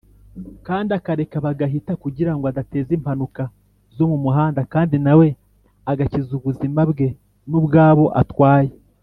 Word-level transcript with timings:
kandi 0.67 0.89
akareka 0.99 1.37
bagahita 1.45 1.93
kugira 2.03 2.31
ngo 2.35 2.43
adateza 2.51 2.91
impanuka 2.97 3.43
zo 3.95 4.05
mu 4.11 4.17
muhanda 4.23 4.61
kandi 4.73 4.95
nawe 5.05 5.27
agakiza 5.91 6.31
ubuzima 6.39 6.81
bwe 6.91 7.07
nubwabo 7.49 8.05
atwaye. 8.23 8.71